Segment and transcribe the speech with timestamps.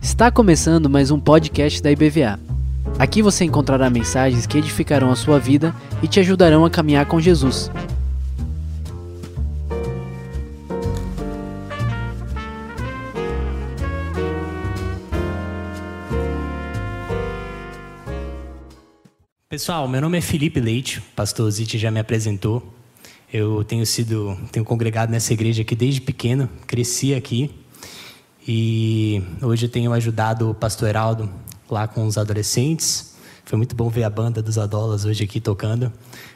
[0.00, 2.40] Está começando mais um podcast da IBVA.
[2.98, 7.20] Aqui você encontrará mensagens que edificarão a sua vida e te ajudarão a caminhar com
[7.20, 7.70] Jesus.
[19.50, 22.81] Pessoal, meu nome é Felipe Leite, pastor Zite já me apresentou.
[23.32, 27.50] Eu tenho sido, tenho congregado nessa igreja aqui desde pequeno, cresci aqui
[28.46, 31.30] e hoje eu tenho ajudado o pastor Heraldo
[31.70, 33.14] lá com os adolescentes.
[33.46, 35.90] Foi muito bom ver a banda dos Adolas hoje aqui tocando,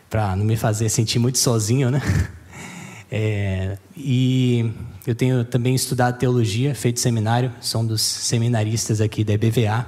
[0.09, 2.01] para não me fazer sentir muito sozinho, né?
[3.09, 4.68] É, e
[5.06, 9.87] eu tenho também estudado teologia, feito seminário, sou um dos seminaristas aqui da EBVA.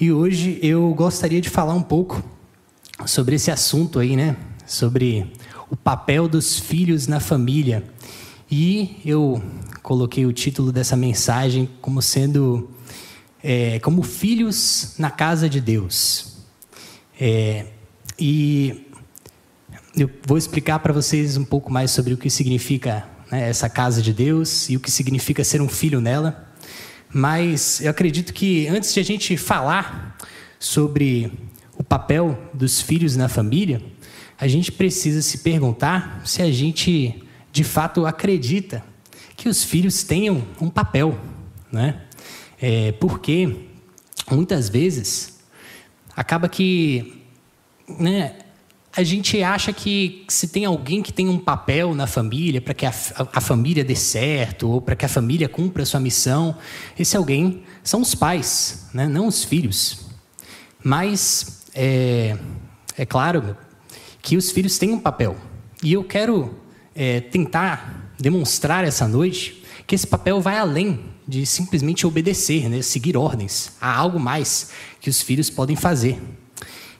[0.00, 2.20] E hoje eu gostaria de falar um pouco
[3.06, 4.36] sobre esse assunto aí, né?
[4.66, 5.32] Sobre
[5.72, 7.82] o papel dos filhos na família.
[8.50, 9.42] E eu
[9.82, 12.70] coloquei o título dessa mensagem como sendo
[13.42, 16.34] é, como filhos na casa de Deus.
[17.18, 17.64] É,
[18.18, 18.86] e
[19.96, 24.02] eu vou explicar para vocês um pouco mais sobre o que significa né, essa casa
[24.02, 26.52] de Deus e o que significa ser um filho nela.
[27.10, 30.18] Mas eu acredito que antes de a gente falar
[30.58, 31.32] sobre
[31.78, 33.80] o papel dos filhos na família,
[34.42, 38.82] a gente precisa se perguntar se a gente de fato acredita
[39.36, 41.16] que os filhos tenham um papel,
[41.70, 42.00] né?
[42.60, 43.68] É, porque
[44.28, 45.38] muitas vezes
[46.16, 47.22] acaba que
[47.88, 48.34] né,
[48.92, 52.84] a gente acha que se tem alguém que tem um papel na família para que
[52.84, 52.92] a,
[53.32, 56.56] a, família dê certo ou para que a família cumpra a sua missão,
[56.98, 59.06] esse alguém são os pais, né?
[59.06, 60.04] não os filhos.
[60.82, 62.36] Mas é,
[62.98, 63.56] é claro
[64.22, 65.36] que os filhos têm um papel.
[65.82, 66.54] E eu quero
[66.94, 72.80] é, tentar demonstrar essa noite que esse papel vai além de simplesmente obedecer, né?
[72.82, 73.72] seguir ordens.
[73.80, 76.20] Há algo mais que os filhos podem fazer.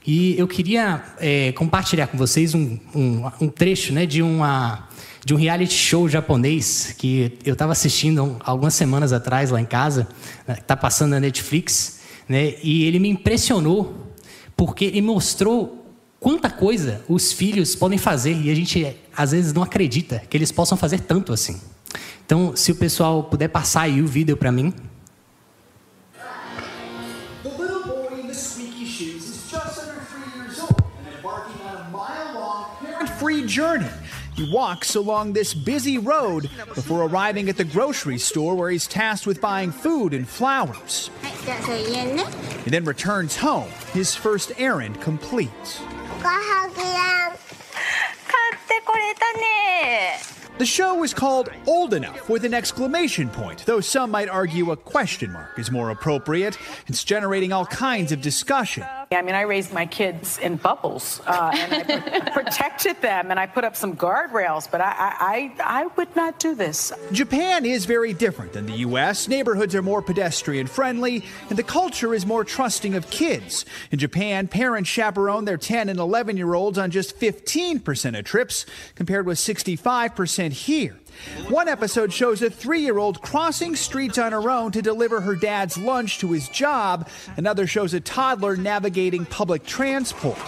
[0.05, 4.89] E eu queria é, compartilhar com vocês um, um, um trecho né, de, uma,
[5.23, 10.07] de um reality show japonês que eu estava assistindo algumas semanas atrás lá em casa,
[10.41, 14.13] está né, passando na Netflix, né, e ele me impressionou
[14.57, 15.82] porque ele mostrou
[16.23, 20.53] quanta coisa os filhos podem fazer e a gente às vezes não acredita que eles
[20.53, 21.59] possam fazer tanto assim.
[22.25, 24.73] Então, se o pessoal puder passar aí o vídeo para mim.
[33.19, 33.87] free journey.
[34.35, 39.27] He walks along this busy road before arriving at the grocery store where he's tasked
[39.27, 41.09] with buying food and flowers.
[42.65, 45.81] He then returns home, his first errand complete.
[50.57, 54.77] The show is called Old Enough with an exclamation point, though some might argue a
[54.77, 56.57] question mark is more appropriate.
[56.87, 58.85] It's generating all kinds of discussion.
[59.15, 63.45] I mean, I raised my kids in bubbles, uh, and I protected them, and I
[63.45, 66.91] put up some guardrails, but I, I, I would not do this.
[67.11, 69.27] Japan is very different than the U.S.
[69.27, 73.65] Neighborhoods are more pedestrian friendly, and the culture is more trusting of kids.
[73.91, 78.65] In Japan, parents chaperone their 10 and 11 year olds on just 15% of trips,
[78.95, 80.97] compared with 65% here.
[81.49, 85.35] One episode shows a three year old crossing streets on her own to deliver her
[85.35, 87.07] dad's lunch to his job.
[87.37, 90.39] Another shows a toddler navigating public transport.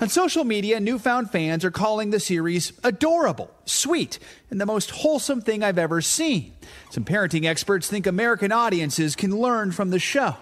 [0.00, 4.18] On social media, newfound fans are calling the series adorable, sweet,
[4.50, 6.54] and the most wholesome thing I've ever seen.
[6.90, 10.36] Some parenting experts think American audiences can learn from the show.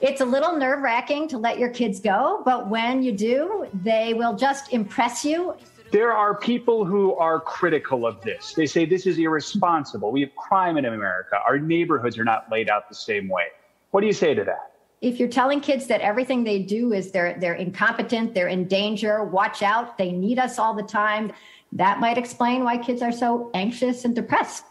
[0.00, 4.12] It's a little nerve wracking to let your kids go, but when you do, they
[4.12, 5.54] will just impress you.
[5.92, 8.54] There are people who are critical of this.
[8.54, 10.10] They say this is irresponsible.
[10.10, 11.38] We have crime in America.
[11.46, 13.46] Our neighborhoods are not laid out the same way.
[13.92, 14.72] What do you say to that?
[15.00, 19.22] If you're telling kids that everything they do is they're they're incompetent, they're in danger,
[19.24, 21.32] watch out, they need us all the time,
[21.72, 24.64] that might explain why kids are so anxious and depressed.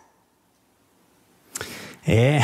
[2.07, 2.39] É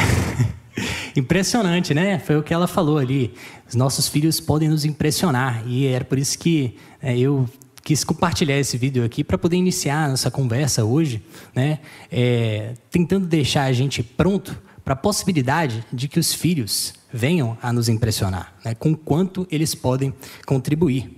[1.16, 2.20] impressionante, né?
[2.20, 3.34] Foi o que ela falou ali.
[3.68, 7.48] Os nossos filhos podem nos impressionar e era por isso que é, eu
[7.84, 11.22] quis compartilhar esse vídeo aqui para poder iniciar nossa conversa hoje,
[11.56, 11.80] né?
[12.12, 17.72] É, tentando deixar a gente pronto para a possibilidade de que os filhos venham a
[17.74, 18.76] nos impressionar, né?
[18.76, 20.14] Com quanto eles podem
[20.46, 21.10] contribuir.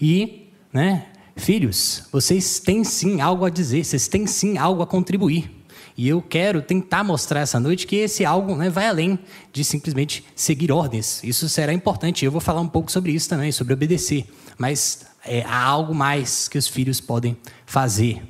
[0.00, 1.06] E, né?
[1.34, 5.50] Filhos, vocês têm sim algo a dizer, vocês têm sim algo a contribuir.
[5.96, 9.18] E eu quero tentar mostrar essa noite que esse algo né, vai além
[9.52, 11.22] de simplesmente seguir ordens.
[11.22, 12.24] Isso será importante.
[12.24, 14.26] Eu vou falar um pouco sobre isso também, sobre obedecer.
[14.56, 18.22] Mas é, há algo mais que os filhos podem fazer.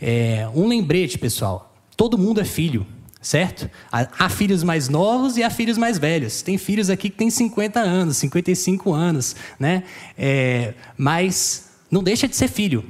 [0.00, 1.74] É, um lembrete, pessoal.
[1.96, 2.84] todo mundo é filho,
[3.20, 3.70] certo?
[3.90, 6.42] Há filhos mais novos e há filhos mais velhos.
[6.42, 9.84] Tem filhos aqui que têm 50 anos, 55 anos, né?
[10.18, 12.84] É, mas não deixa de ser filho.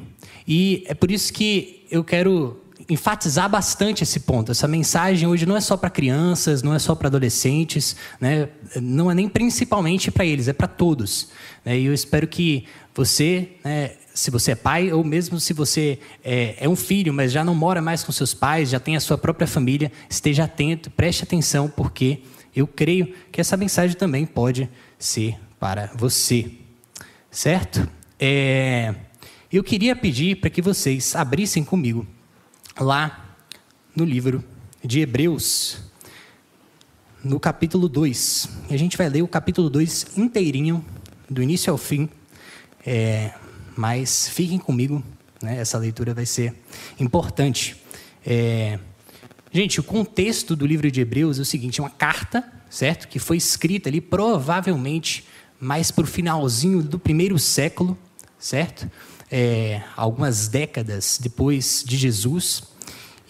[0.49, 4.53] E é por isso que eu quero enfatizar bastante esse ponto.
[4.53, 8.49] Essa mensagem hoje não é só para crianças, não é só para adolescentes, né?
[8.81, 11.29] não é nem principalmente para eles, é para todos.
[11.65, 11.79] Né?
[11.79, 12.65] E eu espero que
[12.95, 17.33] você, né, se você é pai, ou mesmo se você é, é, um filho, mas
[17.33, 20.91] já não mora mais com seus pais, já tem a sua própria família, esteja atento,
[20.91, 22.21] preste atenção, porque
[22.55, 24.69] eu creio que essa mensagem também pode
[24.99, 26.51] ser para você.
[27.31, 27.89] Certo?
[28.21, 28.95] É,
[29.51, 32.07] eu queria pedir para que vocês abrissem comigo
[32.79, 33.37] lá
[33.95, 34.43] no livro
[34.85, 35.79] de Hebreus,
[37.23, 38.49] no capítulo 2.
[38.71, 40.85] A gente vai ler o capítulo 2 inteirinho,
[41.29, 42.09] do início ao fim.
[42.85, 43.33] É,
[43.77, 45.03] mas fiquem comigo,
[45.43, 45.59] né?
[45.59, 46.55] essa leitura vai ser
[46.99, 47.77] importante.
[48.27, 48.79] É,
[49.53, 53.09] gente, o contexto do livro de Hebreus é o seguinte: é uma carta, certo?
[53.09, 55.27] Que foi escrita ali provavelmente
[55.61, 57.97] mais para o finalzinho do primeiro século,
[58.39, 58.91] certo?
[59.35, 62.65] É, algumas décadas depois de Jesus.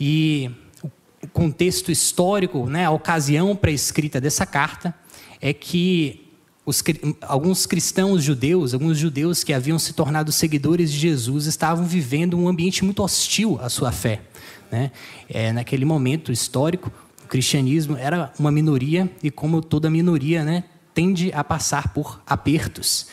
[0.00, 0.50] E
[0.82, 4.92] o contexto histórico, né, a ocasião a escrita dessa carta
[5.40, 6.22] é que
[6.66, 6.82] os,
[7.22, 12.48] alguns cristãos judeus, alguns judeus que haviam se tornado seguidores de Jesus, estavam vivendo um
[12.48, 14.22] ambiente muito hostil à sua fé.
[14.70, 14.90] Né?
[15.28, 16.90] É, naquele momento histórico,
[17.24, 20.64] o cristianismo era uma minoria e, como toda minoria, né,
[20.94, 23.06] tende a passar por apertos.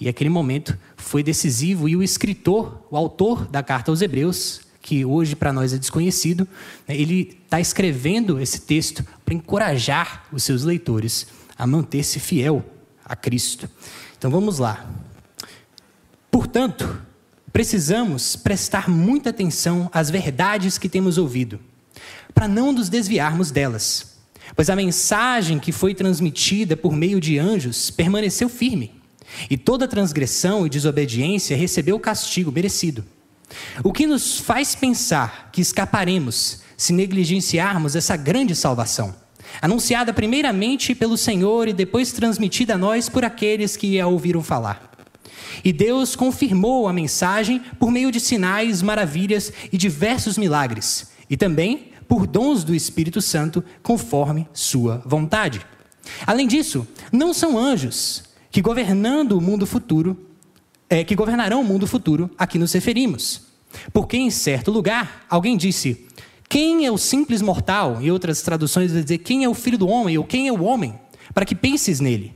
[0.00, 5.04] E aquele momento foi decisivo e o escritor, o autor da carta aos Hebreus, que
[5.04, 6.48] hoje para nós é desconhecido,
[6.88, 12.64] né, ele está escrevendo esse texto para encorajar os seus leitores a manter-se fiel
[13.04, 13.68] a Cristo.
[14.18, 14.88] Então vamos lá.
[16.30, 17.00] Portanto,
[17.52, 21.60] precisamos prestar muita atenção às verdades que temos ouvido,
[22.34, 24.18] para não nos desviarmos delas,
[24.56, 29.03] pois a mensagem que foi transmitida por meio de anjos permaneceu firme,
[29.48, 33.04] e toda transgressão e desobediência recebeu o castigo merecido.
[33.82, 39.14] O que nos faz pensar que escaparemos se negligenciarmos essa grande salvação?
[39.60, 44.90] anunciada primeiramente pelo Senhor e depois transmitida a nós por aqueles que a ouviram falar.
[45.64, 51.92] E Deus confirmou a mensagem por meio de sinais, maravilhas e diversos milagres, e também
[52.08, 55.64] por dons do Espírito Santo, conforme sua vontade.
[56.26, 60.16] Além disso, não são anjos que governando o mundo futuro,
[60.88, 63.46] é, que governarão o mundo futuro a que nos referimos.
[63.92, 66.06] Porque em certo lugar alguém disse:
[66.48, 68.00] quem é o simples mortal?
[68.00, 70.62] Em outras traduções vai dizer quem é o filho do homem ou quem é o
[70.62, 70.94] homem,
[71.34, 72.32] para que penses nele.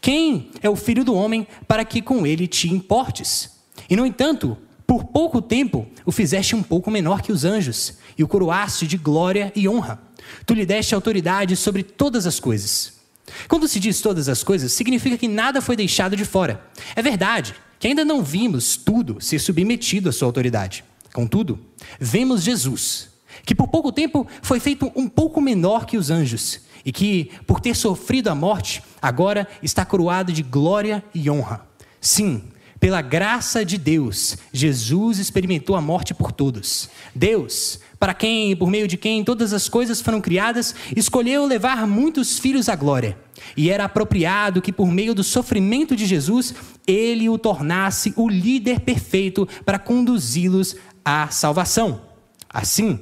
[0.00, 3.50] Quem é o filho do homem para que com ele te importes?
[3.90, 8.24] E no entanto, por pouco tempo o fizeste um pouco menor que os anjos e
[8.24, 10.00] o coroaste de glória e honra.
[10.46, 12.99] Tu lhe deste autoridade sobre todas as coisas.
[13.48, 16.64] Quando se diz todas as coisas, significa que nada foi deixado de fora.
[16.94, 20.84] É verdade que ainda não vimos tudo ser submetido à sua autoridade.
[21.12, 21.58] Contudo,
[21.98, 23.08] vemos Jesus,
[23.44, 27.60] que por pouco tempo foi feito um pouco menor que os anjos, e que, por
[27.60, 31.66] ter sofrido a morte, agora está coroado de glória e honra.
[32.00, 32.42] Sim,
[32.80, 36.88] pela graça de Deus, Jesus experimentou a morte por todos.
[37.14, 42.38] Deus, para quem, por meio de quem todas as coisas foram criadas, escolheu levar muitos
[42.38, 43.18] filhos à glória.
[43.54, 46.54] E era apropriado que, por meio do sofrimento de Jesus,
[46.86, 52.00] ele o tornasse o líder perfeito para conduzi-los à salvação.
[52.48, 52.98] Assim,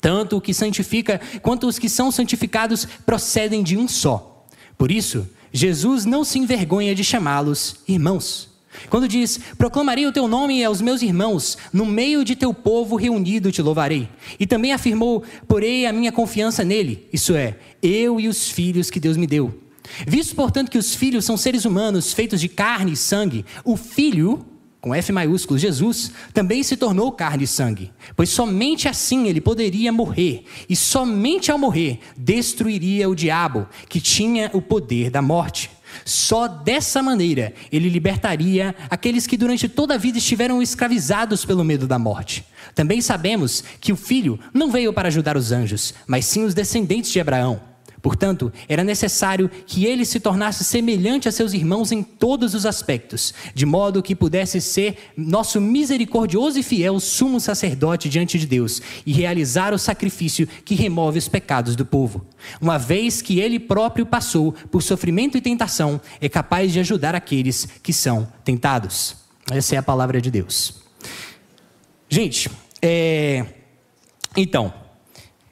[0.00, 4.46] tanto o que santifica quanto os que são santificados procedem de um só.
[4.78, 8.51] Por isso, Jesus não se envergonha de chamá-los irmãos.
[8.88, 13.52] Quando diz: Proclamarei o teu nome aos meus irmãos, no meio de teu povo reunido
[13.52, 14.08] te louvarei.
[14.38, 19.00] E também afirmou: Porei a minha confiança nele, isso é, eu e os filhos que
[19.00, 19.62] Deus me deu.
[20.06, 24.46] Visto, portanto, que os filhos são seres humanos feitos de carne e sangue, o filho
[24.82, 29.92] com F maiúsculo, Jesus também se tornou carne e sangue, pois somente assim ele poderia
[29.92, 35.70] morrer, e somente ao morrer destruiria o diabo, que tinha o poder da morte.
[36.04, 41.86] Só dessa maneira ele libertaria aqueles que durante toda a vida estiveram escravizados pelo medo
[41.86, 42.44] da morte.
[42.74, 47.10] Também sabemos que o filho não veio para ajudar os anjos, mas sim os descendentes
[47.10, 47.71] de Abraão.
[48.02, 53.32] Portanto, era necessário que ele se tornasse semelhante a seus irmãos em todos os aspectos,
[53.54, 59.12] de modo que pudesse ser nosso misericordioso e fiel sumo sacerdote diante de Deus e
[59.12, 62.26] realizar o sacrifício que remove os pecados do povo.
[62.60, 67.68] Uma vez que ele próprio passou por sofrimento e tentação, é capaz de ajudar aqueles
[67.82, 69.14] que são tentados.
[69.48, 70.74] Essa é a palavra de Deus.
[72.08, 73.46] Gente, é...
[74.36, 74.74] então,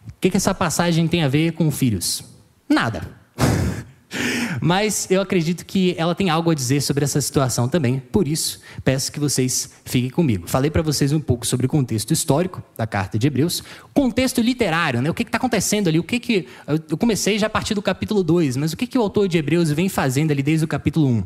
[0.09, 2.30] O que, que essa passagem tem a ver com filhos?
[2.71, 3.03] Nada.
[4.63, 7.99] Mas eu acredito que ela tem algo a dizer sobre essa situação também.
[7.99, 10.49] Por isso, peço que vocês fiquem comigo.
[10.49, 13.63] Falei para vocês um pouco sobre o contexto histórico da carta de Hebreus,
[13.93, 15.11] contexto literário, né?
[15.11, 15.99] O que está acontecendo ali?
[15.99, 16.47] O que que
[16.89, 19.39] eu comecei já a partir do capítulo 2, mas o que que o autor de
[19.39, 21.25] Hebreus vem fazendo ali desde o capítulo 1?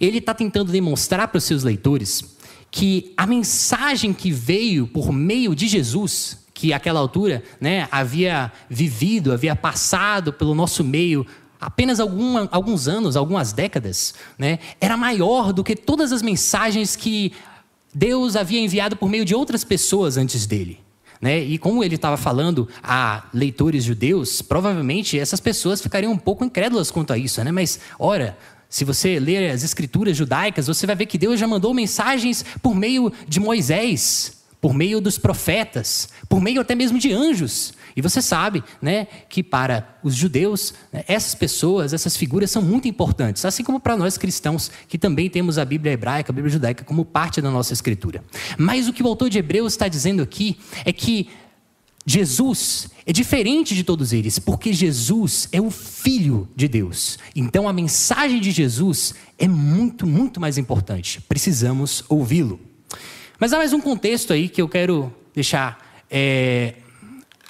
[0.00, 2.36] Ele está tentando demonstrar para os seus leitores
[2.70, 9.32] que a mensagem que veio por meio de Jesus, que àquela altura né, havia vivido,
[9.32, 11.24] havia passado pelo nosso meio
[11.60, 17.32] apenas algum, alguns anos, algumas décadas, né, era maior do que todas as mensagens que
[17.94, 20.80] Deus havia enviado por meio de outras pessoas antes dele.
[21.20, 21.38] Né?
[21.38, 26.90] E como ele estava falando a leitores judeus, provavelmente essas pessoas ficariam um pouco incrédulas
[26.90, 27.42] quanto a isso.
[27.44, 27.52] Né?
[27.52, 28.36] Mas, ora,
[28.68, 32.74] se você ler as escrituras judaicas, você vai ver que Deus já mandou mensagens por
[32.74, 37.72] meio de Moisés, por meio dos profetas, por meio até mesmo de anjos.
[37.94, 42.88] E você sabe né, que para os judeus, né, essas pessoas, essas figuras são muito
[42.88, 46.84] importantes, assim como para nós cristãos, que também temos a Bíblia hebraica, a Bíblia judaica,
[46.84, 48.22] como parte da nossa escritura.
[48.56, 51.28] Mas o que o autor de Hebreus está dizendo aqui é que
[52.04, 57.18] Jesus é diferente de todos eles, porque Jesus é o Filho de Deus.
[57.36, 61.20] Então a mensagem de Jesus é muito, muito mais importante.
[61.28, 62.67] Precisamos ouvi-lo.
[63.38, 66.74] Mas há mais um contexto aí que eu quero deixar é,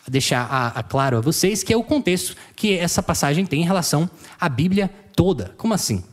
[0.07, 3.65] deixar a, a claro a vocês, que é o contexto que essa passagem tem em
[3.65, 5.55] relação à Bíblia toda.
[5.57, 6.05] Como assim?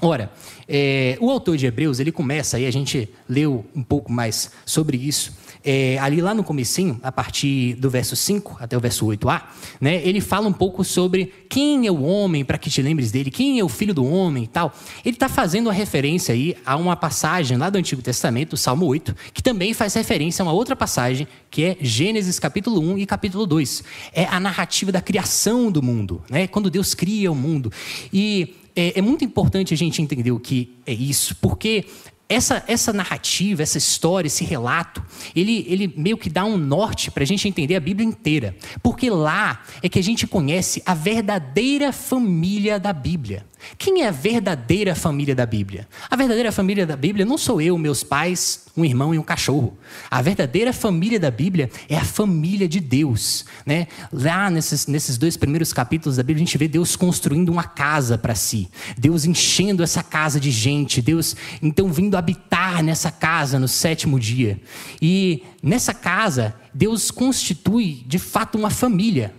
[0.00, 0.30] Ora,
[0.68, 4.98] é, o autor de Hebreus, ele começa, aí a gente leu um pouco mais sobre
[4.98, 5.32] isso,
[5.64, 9.42] é, ali lá no comecinho, a partir do verso 5 até o verso 8a,
[9.80, 13.30] né, ele fala um pouco sobre quem é o homem, para que te lembres dele,
[13.30, 14.72] quem é o filho do homem e tal.
[15.04, 19.16] Ele está fazendo uma referência aí a uma passagem lá do Antigo Testamento, Salmo 8,
[19.32, 23.46] que também faz referência a uma outra passagem, que é Gênesis capítulo 1 e capítulo
[23.46, 23.84] 2.
[24.12, 27.72] É a narrativa da criação do mundo, né, quando Deus cria o mundo.
[28.12, 31.84] E é, é muito importante a gente entender o que é isso, porque
[32.28, 35.02] essa, essa narrativa, essa história, esse relato,
[35.34, 38.54] ele, ele meio que dá um norte para a gente entender a Bíblia inteira.
[38.82, 43.46] Porque lá é que a gente conhece a verdadeira família da Bíblia.
[43.78, 45.88] Quem é a verdadeira família da Bíblia?
[46.08, 49.76] A verdadeira família da Bíblia não sou eu, meus pais, um irmão e um cachorro.
[50.10, 53.44] A verdadeira família da Bíblia é a família de Deus.
[53.66, 53.88] Né?
[54.12, 58.16] Lá nesses, nesses dois primeiros capítulos da Bíblia, a gente vê Deus construindo uma casa
[58.16, 58.68] para si.
[58.96, 61.02] Deus enchendo essa casa de gente.
[61.02, 64.60] Deus então vindo habitar nessa casa no sétimo dia.
[65.02, 69.34] E nessa casa, Deus constitui de fato uma família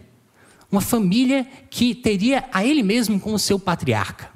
[0.71, 4.29] uma família que teria a ele mesmo como seu patriarca.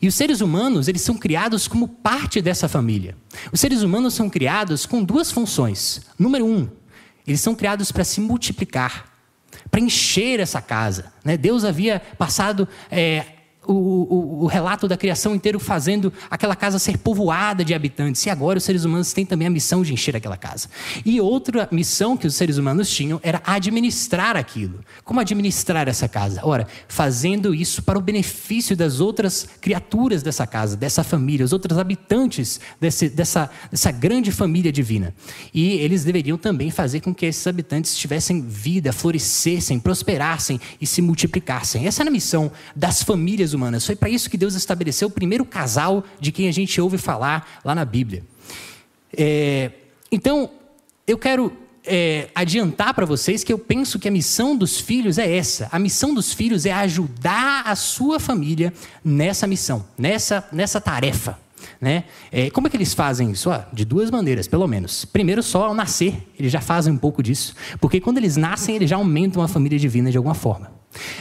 [0.00, 3.16] E os seres humanos, eles são criados como parte dessa família.
[3.52, 6.02] Os seres humanos são criados com duas funções.
[6.18, 6.68] Número um,
[7.26, 9.12] eles são criados para se multiplicar,
[9.70, 11.12] para encher essa casa.
[11.24, 11.36] Né?
[11.36, 13.26] Deus havia passado é,
[13.66, 18.24] o, o, o, relato da criação inteiro fazendo aquela casa ser povoada de habitantes.
[18.26, 20.68] E agora os seres humanos têm também a missão de encher aquela casa.
[21.04, 24.80] E outra missão que os seres humanos tinham era administrar aquilo.
[25.04, 26.40] Como administrar essa casa?
[26.42, 31.78] Ora, fazendo isso para o benefício das outras criaturas dessa casa, dessa família, os outros
[31.78, 35.14] habitantes desse, dessa, dessa grande família divina.
[35.52, 41.00] E eles deveriam também fazer com que esses habitantes tivessem vida, florescessem, prosperassem e se
[41.00, 41.86] multiplicassem.
[41.86, 43.86] Essa era a missão das famílias humanas.
[43.86, 47.60] Foi para isso que Deus estabeleceu o primeiro casal de quem a gente ouve falar
[47.64, 48.22] lá na Bíblia.
[49.16, 49.70] É,
[50.10, 50.50] então,
[51.06, 51.52] eu quero
[51.86, 55.68] é, adiantar para vocês que eu penso que a missão dos filhos é essa.
[55.70, 58.72] A missão dos filhos é ajudar a sua família
[59.04, 61.38] nessa missão, nessa, nessa tarefa.
[61.80, 62.04] Né?
[62.32, 63.50] É, como é que eles fazem isso?
[63.50, 65.04] Ah, de duas maneiras, pelo menos.
[65.04, 67.54] Primeiro, só ao nascer, eles já fazem um pouco disso.
[67.80, 70.72] Porque quando eles nascem, eles já aumentam a família divina de alguma forma.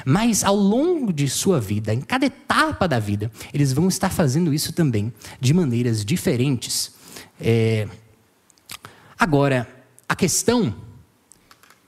[0.06, 4.54] Mas ao longo de sua vida, em cada etapa da vida, eles vão estar fazendo
[4.54, 6.94] isso também de maneiras diferentes.
[7.40, 7.88] É...
[9.18, 9.68] Agora,
[10.08, 10.76] a questão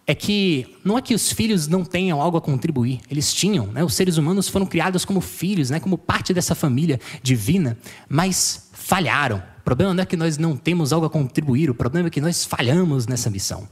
[0.07, 3.83] é que não é que os filhos não tenham algo a contribuir, eles tinham, né?
[3.83, 5.79] os seres humanos foram criados como filhos, né?
[5.79, 7.77] como parte dessa família divina,
[8.07, 9.41] mas falharam.
[9.59, 12.21] O problema não é que nós não temos algo a contribuir, o problema é que
[12.21, 13.67] nós falhamos nessa missão.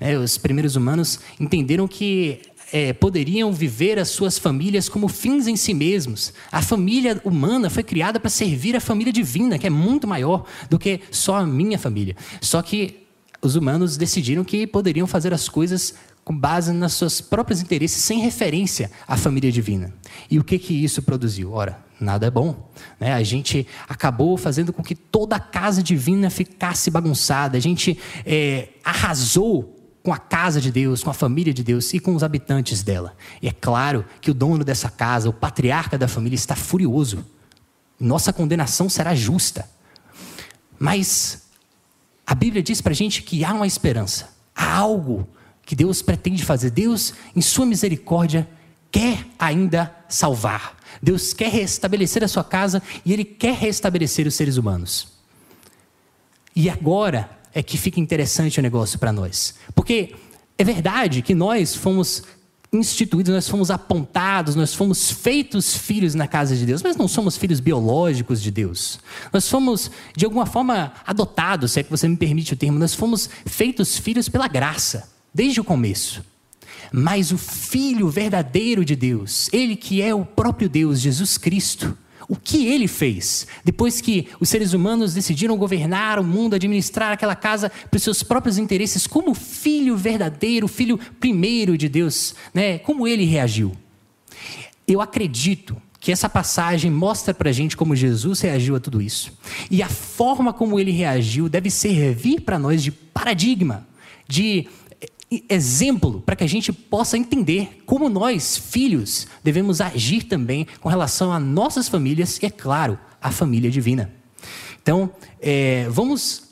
[0.00, 2.40] É, os primeiros humanos entenderam que
[2.72, 6.32] é, poderiam viver as suas famílias como fins em si mesmos.
[6.50, 10.78] A família humana foi criada para servir a família divina, que é muito maior do
[10.78, 12.16] que só a minha família.
[12.40, 13.06] Só que
[13.40, 15.94] os humanos decidiram que poderiam fazer as coisas
[16.24, 19.94] com base nos seus próprios interesses, sem referência à família divina.
[20.28, 21.52] E o que que isso produziu?
[21.52, 22.68] Ora, nada é bom.
[22.98, 23.12] Né?
[23.12, 27.56] A gente acabou fazendo com que toda a casa divina ficasse bagunçada.
[27.56, 29.75] A gente é, arrasou
[30.06, 33.16] com a casa de Deus, com a família de Deus e com os habitantes dela.
[33.42, 37.26] E é claro que o dono dessa casa, o patriarca da família, está furioso.
[37.98, 39.68] Nossa condenação será justa.
[40.78, 41.48] Mas
[42.24, 45.28] a Bíblia diz para a gente que há uma esperança, há algo
[45.64, 46.70] que Deus pretende fazer.
[46.70, 48.48] Deus, em Sua misericórdia,
[48.92, 50.76] quer ainda salvar.
[51.02, 55.08] Deus quer restabelecer a sua casa e Ele quer restabelecer os seres humanos.
[56.54, 59.54] E agora é que fica interessante o negócio para nós.
[59.74, 60.14] Porque
[60.58, 62.22] é verdade que nós fomos
[62.70, 67.38] instituídos, nós fomos apontados, nós fomos feitos filhos na casa de Deus, mas não somos
[67.38, 69.00] filhos biológicos de Deus.
[69.32, 72.92] Nós fomos, de alguma forma, adotados, se é que você me permite o termo, nós
[72.92, 76.22] fomos feitos filhos pela graça, desde o começo.
[76.92, 81.96] Mas o Filho verdadeiro de Deus, ele que é o próprio Deus, Jesus Cristo,
[82.28, 87.36] o que ele fez depois que os seres humanos decidiram governar o mundo, administrar aquela
[87.36, 92.78] casa para os seus próprios interesses, como filho verdadeiro, filho primeiro de Deus, né?
[92.78, 93.72] Como ele reagiu?
[94.86, 99.32] Eu acredito que essa passagem mostra para a gente como Jesus reagiu a tudo isso.
[99.70, 103.86] E a forma como ele reagiu deve servir para nós de paradigma,
[104.28, 104.68] de
[105.48, 111.32] exemplo para que a gente possa entender como nós, filhos, devemos agir também com relação
[111.32, 114.12] a nossas famílias e, é claro, a família divina.
[114.80, 116.44] Então, é, vamos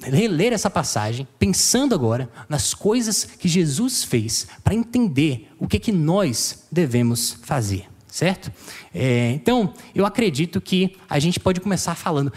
[0.00, 5.90] reler essa passagem, pensando agora nas coisas que Jesus fez para entender o que, que
[5.90, 8.52] nós devemos fazer, certo?
[8.94, 12.32] É, então, eu acredito que a gente pode começar falando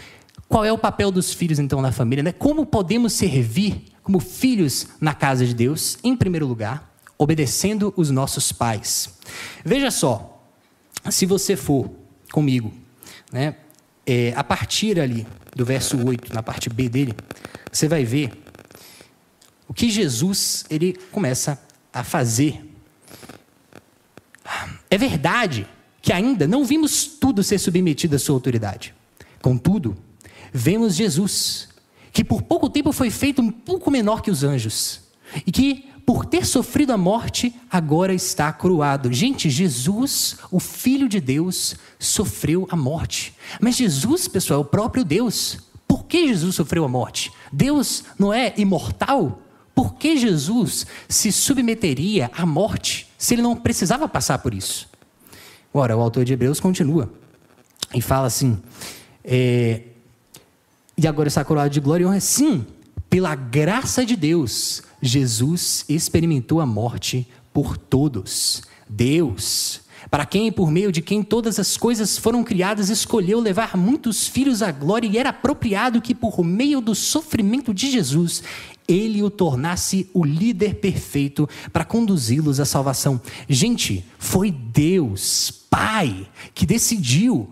[0.48, 2.32] qual é o papel dos filhos, então, na família, né?
[2.32, 8.52] Como podemos servir como filhos na casa de Deus, em primeiro lugar, obedecendo os nossos
[8.52, 9.10] pais.
[9.64, 10.44] Veja só,
[11.10, 11.90] se você for
[12.32, 12.72] comigo,
[13.32, 13.56] né,
[14.06, 17.14] é, a partir ali do verso 8, na parte B dele,
[17.70, 18.32] você vai ver
[19.68, 21.60] o que Jesus ele começa
[21.92, 22.68] a fazer.
[24.90, 25.66] É verdade
[26.00, 28.94] que ainda não vimos tudo ser submetido à sua autoridade.
[29.40, 29.96] Contudo,
[30.52, 31.68] vemos Jesus
[32.12, 35.00] que por pouco tempo foi feito um pouco menor que os anjos,
[35.46, 39.12] e que, por ter sofrido a morte, agora está cruado.
[39.12, 43.34] Gente, Jesus, o Filho de Deus, sofreu a morte.
[43.60, 45.58] Mas Jesus, pessoal, é o próprio Deus.
[45.88, 47.32] Por que Jesus sofreu a morte?
[47.52, 49.40] Deus não é imortal?
[49.74, 54.88] Por que Jesus se submeteria à morte se ele não precisava passar por isso?
[55.72, 57.10] Ora, o autor de Hebreus continua
[57.94, 58.58] e fala assim:
[59.24, 59.82] é,
[60.96, 62.20] e agora está coroado de glória e honra.
[62.20, 62.66] Sim,
[63.08, 68.62] pela graça de Deus, Jesus experimentou a morte por todos.
[68.88, 74.26] Deus, para quem por meio de quem todas as coisas foram criadas, escolheu levar muitos
[74.26, 78.42] filhos à glória e era apropriado que por meio do sofrimento de Jesus
[78.86, 83.20] ele o tornasse o líder perfeito para conduzi-los à salvação.
[83.48, 87.48] Gente, foi Deus, Pai, que decidiu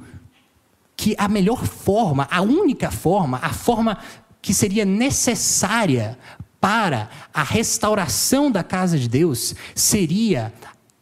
[1.00, 3.96] que a melhor forma, a única forma, a forma
[4.42, 6.18] que seria necessária
[6.60, 10.52] para a restauração da casa de Deus seria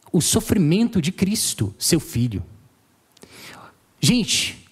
[0.09, 2.41] o sofrimento de Cristo, seu filho.
[3.99, 4.65] Gente,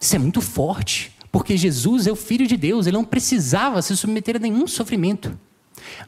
[0.00, 3.96] isso é muito forte, porque Jesus é o filho de Deus, ele não precisava se
[3.96, 5.38] submeter a nenhum sofrimento.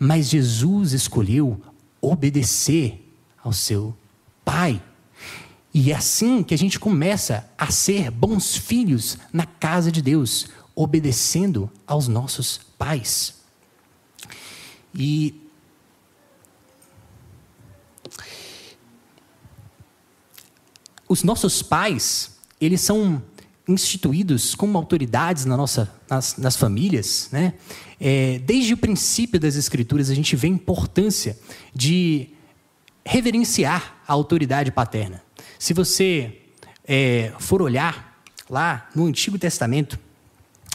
[0.01, 1.63] Mas Jesus escolheu
[2.01, 3.09] obedecer
[3.41, 3.97] ao seu
[4.45, 4.83] Pai.
[5.75, 10.47] E é assim que a gente começa a ser bons filhos na casa de Deus,
[10.73, 13.35] obedecendo aos nossos pais.
[14.95, 15.35] E
[21.09, 23.21] os nossos pais, eles são
[23.67, 27.55] instituídos como autoridades na nossa, nas, nas famílias, né?
[27.99, 31.37] É, desde o princípio das Escrituras, a gente vê a importância
[31.75, 32.29] de
[33.05, 35.24] reverenciar a autoridade paterna.
[35.65, 36.43] Se você
[36.87, 39.99] é, for olhar lá no Antigo Testamento,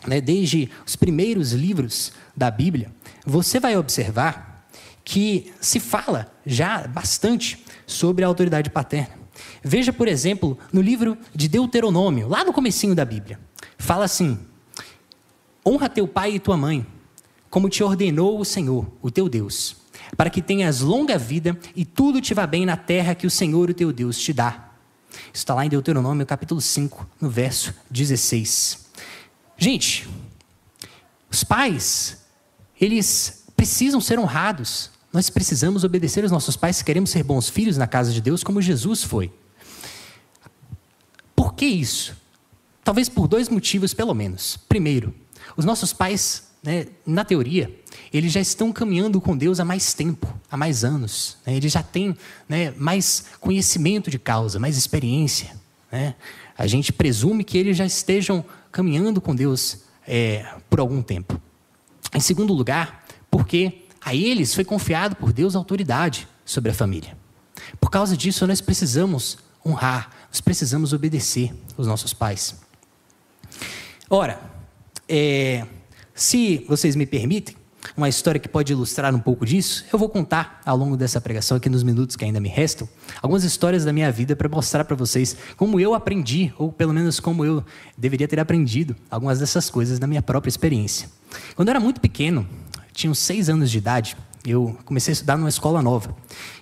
[0.07, 2.91] né, desde os primeiros livros da Bíblia,
[3.23, 4.67] você vai observar
[5.05, 9.13] que se fala já bastante sobre a autoridade paterna.
[9.63, 13.39] Veja, por exemplo, no livro de Deuteronômio, lá no comecinho da Bíblia,
[13.77, 14.39] fala assim:
[15.63, 16.83] Honra teu pai e tua mãe,
[17.47, 19.75] como te ordenou o Senhor, o teu Deus,
[20.17, 23.69] para que tenhas longa vida e tudo te vá bem na terra que o Senhor,
[23.69, 24.68] o teu Deus, te dá.
[25.25, 28.87] Isso está lá em Deuteronômio, capítulo 5, no verso 16.
[29.57, 30.07] Gente,
[31.29, 32.17] os pais,
[32.79, 34.89] eles precisam ser honrados.
[35.11, 38.43] Nós precisamos obedecer aos nossos pais se queremos ser bons filhos na casa de Deus,
[38.43, 39.31] como Jesus foi.
[41.35, 42.15] Por que isso?
[42.83, 44.57] Talvez por dois motivos, pelo menos.
[44.67, 45.13] Primeiro,
[45.55, 47.73] os nossos pais né, na teoria,
[48.13, 51.37] eles já estão caminhando com Deus há mais tempo, há mais anos.
[51.45, 51.55] Né?
[51.55, 52.15] Eles já têm
[52.47, 55.55] né, mais conhecimento de causa, mais experiência.
[55.91, 56.15] Né?
[56.57, 61.39] A gente presume que eles já estejam caminhando com Deus é, por algum tempo.
[62.13, 67.17] Em segundo lugar, porque a eles foi confiado por Deus a autoridade sobre a família.
[67.79, 72.55] Por causa disso, nós precisamos honrar, nós precisamos obedecer os nossos pais.
[74.09, 74.41] Ora,
[75.07, 75.65] é,
[76.19, 77.55] se vocês me permitem,
[77.95, 81.55] uma história que pode ilustrar um pouco disso, eu vou contar ao longo dessa pregação,
[81.55, 82.89] aqui nos minutos que ainda me restam,
[83.21, 87.21] algumas histórias da minha vida para mostrar para vocês como eu aprendi, ou pelo menos
[87.21, 87.63] como eu
[87.97, 91.09] deveria ter aprendido algumas dessas coisas na minha própria experiência.
[91.55, 92.45] Quando eu era muito pequeno,
[92.91, 96.13] tinha uns seis anos de idade, eu comecei a estudar numa escola nova.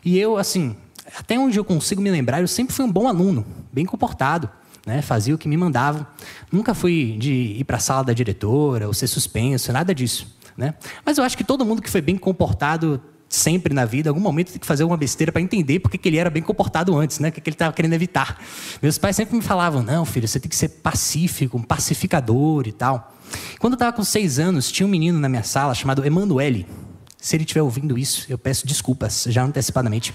[0.06, 0.76] E eu, assim,
[1.18, 3.44] até onde eu consigo me lembrar, eu sempre fui um bom aluno,
[3.74, 4.48] bem comportado.
[4.88, 6.08] Né, fazia o que me mandavam.
[6.50, 10.34] Nunca fui de ir para a sala da diretora ou ser suspenso, nada disso.
[10.56, 10.76] Né?
[11.06, 14.22] Mas eu acho que todo mundo que foi bem comportado sempre na vida, em algum
[14.22, 17.20] momento tem que fazer uma besteira para entender porque que ele era bem comportado antes,
[17.20, 17.28] né?
[17.28, 18.42] O que, que ele estava querendo evitar.
[18.82, 22.72] Meus pais sempre me falavam: não, filho, você tem que ser pacífico, um pacificador e
[22.72, 23.14] tal.
[23.60, 26.66] Quando eu estava com seis anos, tinha um menino na minha sala chamado Emanuele.
[27.18, 30.14] Se ele estiver ouvindo isso, eu peço desculpas já antecipadamente.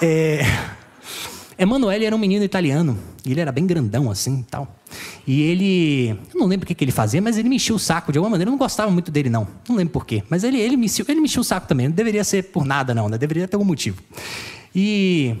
[0.00, 0.42] É...
[1.62, 4.66] Emanuele era um menino italiano, ele era bem grandão assim tal.
[5.26, 7.78] E ele, eu não lembro o que, que ele fazia, mas ele me enchia o
[7.78, 8.48] saco de alguma maneira.
[8.48, 9.46] Eu não gostava muito dele, não.
[9.68, 10.24] Não lembro porquê.
[10.30, 11.88] Mas ele, ele, me, ele me enchia o saco também.
[11.88, 13.18] Não deveria ser por nada, não, né?
[13.18, 14.02] Deveria ter algum motivo.
[14.74, 15.36] E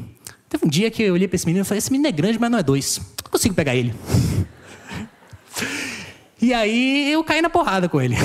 [0.50, 2.38] teve um dia que eu olhei para esse menino e falei: esse menino é grande,
[2.38, 2.98] mas não é dois.
[3.24, 3.94] Não consigo pegar ele.
[6.40, 8.16] e aí eu caí na porrada com ele.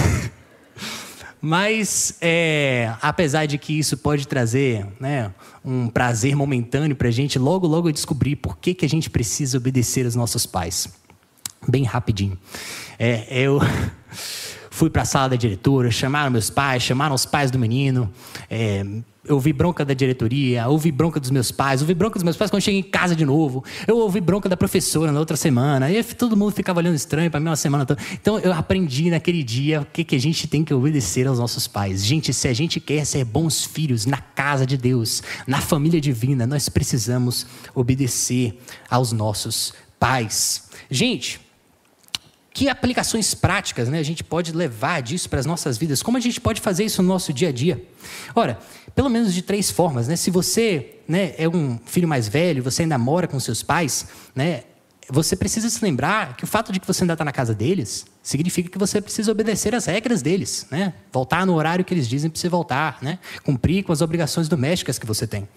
[1.47, 5.31] Mas, é, apesar de que isso pode trazer né,
[5.63, 9.11] um prazer momentâneo para a gente, logo, logo eu descobri por que, que a gente
[9.11, 10.89] precisa obedecer aos nossos pais.
[11.67, 12.35] Bem rapidinho.
[12.97, 13.59] É, eu
[14.71, 18.11] fui para a sala da diretora, chamaram meus pais, chamaram os pais do menino.
[18.49, 18.83] É,
[19.27, 22.51] eu ouvi bronca da diretoria, ouvi bronca dos meus pais, ouvi bronca dos meus pais
[22.51, 23.63] quando cheguei em casa de novo.
[23.87, 25.91] Eu ouvi bronca da professora na outra semana.
[25.91, 28.01] E todo mundo ficava olhando estranho para mim uma semana toda.
[28.13, 31.67] Então eu aprendi naquele dia o que, que a gente tem que obedecer aos nossos
[31.67, 32.05] pais.
[32.05, 36.45] Gente, se a gente quer ser bons filhos na casa de Deus, na família divina,
[36.45, 38.59] nós precisamos obedecer
[38.89, 40.69] aos nossos pais.
[40.89, 41.39] Gente,
[42.55, 46.01] que aplicações práticas né, a gente pode levar disso para as nossas vidas?
[46.01, 47.83] Como a gente pode fazer isso no nosso dia a dia?
[48.33, 48.57] Ora,
[48.95, 50.07] pelo menos de três formas.
[50.07, 50.15] Né?
[50.15, 54.63] Se você né, é um filho mais velho, você ainda mora com seus pais, né,
[55.09, 58.05] você precisa se lembrar que o fato de que você ainda está na casa deles
[58.23, 60.93] significa que você precisa obedecer às regras deles, né?
[61.11, 63.19] Voltar no horário que eles dizem para você voltar, né?
[63.43, 65.47] Cumprir com as obrigações domésticas que você tem.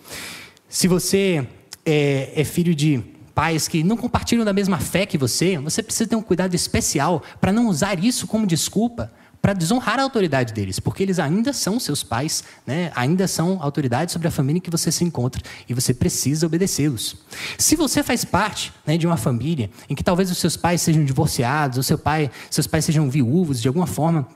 [0.68, 1.46] Se você
[1.86, 3.02] é, é filho de
[3.38, 7.22] pais que não compartilham da mesma fé que você, você precisa ter um cuidado especial
[7.40, 11.78] para não usar isso como desculpa para desonrar a autoridade deles, porque eles ainda são
[11.78, 12.90] seus pais, né?
[12.96, 17.14] ainda são autoridades sobre a família em que você se encontra e você precisa obedecê-los.
[17.56, 21.04] Se você faz parte né, de uma família em que talvez os seus pais sejam
[21.04, 24.26] divorciados, ou seu pai, seus pais sejam viúvos de alguma forma,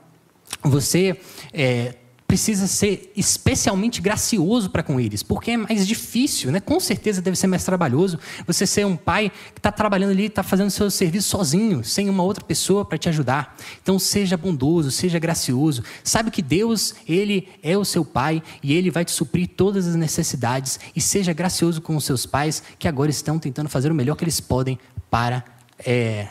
[0.63, 1.19] você
[1.51, 1.95] é,
[2.33, 6.59] precisa ser especialmente gracioso para com eles, porque é mais difícil, né?
[6.59, 8.17] Com certeza deve ser mais trabalhoso
[8.47, 12.23] você ser um pai que está trabalhando ali, está fazendo seu serviço sozinho, sem uma
[12.23, 13.55] outra pessoa para te ajudar.
[13.83, 15.83] Então seja bondoso, seja gracioso.
[16.03, 19.93] Sabe que Deus, ele é o seu pai e ele vai te suprir todas as
[19.93, 24.15] necessidades e seja gracioso com os seus pais que agora estão tentando fazer o melhor
[24.15, 25.45] que eles podem para
[25.85, 26.29] é,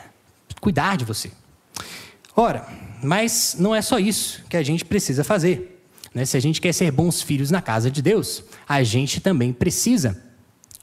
[0.59, 1.31] cuidar de você.
[2.35, 2.67] Ora,
[3.01, 5.72] mas não é só isso que a gente precisa fazer.
[6.13, 6.25] Né?
[6.25, 10.21] Se a gente quer ser bons filhos na casa de Deus, a gente também precisa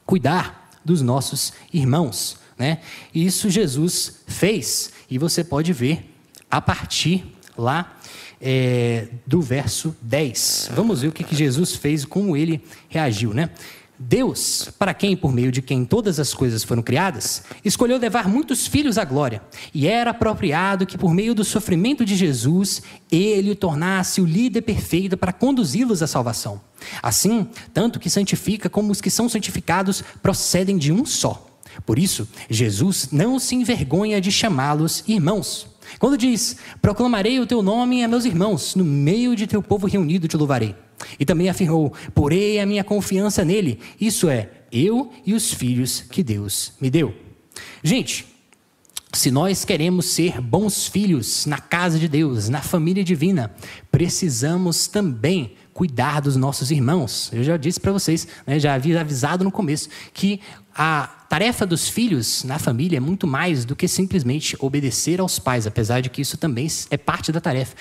[0.04, 2.38] cuidar dos nossos irmãos.
[2.58, 2.80] Né?
[3.14, 6.14] Isso Jesus fez, e você pode ver
[6.50, 7.24] a partir
[7.56, 7.96] lá
[8.40, 10.70] é, do verso 10.
[10.74, 13.32] Vamos ver o que, que Jesus fez como ele reagiu.
[13.32, 13.50] Né?
[14.02, 18.66] Deus, para quem por meio de quem todas as coisas foram criadas, escolheu levar muitos
[18.66, 19.42] filhos à glória,
[19.74, 22.82] e era apropriado que por meio do sofrimento de Jesus,
[23.12, 26.62] ele o tornasse o líder perfeito para conduzi-los à salvação.
[27.02, 31.46] Assim, tanto que santifica como os que são santificados procedem de um só.
[31.84, 35.66] Por isso, Jesus não se envergonha de chamá-los irmãos.
[35.98, 40.26] Quando diz: Proclamarei o teu nome a meus irmãos, no meio de teu povo reunido
[40.26, 40.74] te louvarei.
[41.18, 46.22] E também afirmou: Porei a minha confiança nele, isso é, eu e os filhos que
[46.22, 47.14] Deus me deu.
[47.82, 48.26] Gente,
[49.12, 53.52] se nós queremos ser bons filhos na casa de Deus, na família divina,
[53.90, 57.30] precisamos também cuidar dos nossos irmãos.
[57.32, 60.40] Eu já disse para vocês, né, já havia avisado no começo, que
[60.82, 65.66] a tarefa dos filhos na família é muito mais do que simplesmente obedecer aos pais,
[65.66, 67.76] apesar de que isso também é parte da tarefa.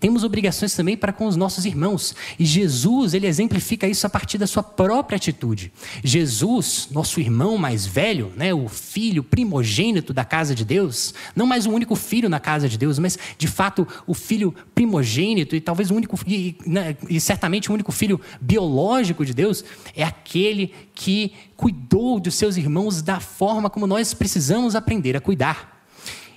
[0.00, 2.16] Temos obrigações também para com os nossos irmãos.
[2.38, 5.70] E Jesus, ele exemplifica isso a partir da sua própria atitude.
[6.02, 11.66] Jesus, nosso irmão mais velho, né, o filho primogênito da casa de Deus, não mais
[11.66, 15.90] o único filho na casa de Deus, mas de fato o filho primogênito e talvez
[15.90, 19.62] o único e, né, e certamente o único filho biológico de Deus,
[19.94, 25.82] é aquele que cuidou dos seus irmãos da forma como nós precisamos aprender a cuidar.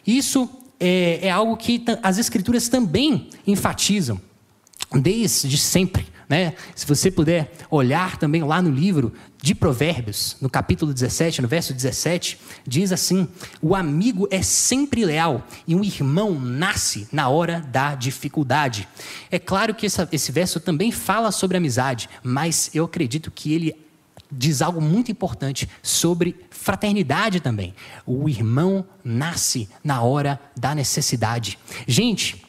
[0.08, 0.50] Isso
[0.80, 4.22] é, é algo que as Escrituras também enfatizam,
[4.90, 6.08] desde sempre.
[6.30, 6.54] Né?
[6.74, 11.74] Se você puder olhar também lá no livro de Provérbios, no capítulo 17, no verso
[11.74, 13.28] 17, diz assim:
[13.62, 18.88] O amigo é sempre leal e um irmão nasce na hora da dificuldade.
[19.30, 23.83] É claro que essa, esse verso também fala sobre amizade, mas eu acredito que ele
[24.38, 27.74] diz algo muito importante sobre fraternidade também.
[28.06, 31.58] O irmão nasce na hora da necessidade.
[31.88, 32.44] Gente,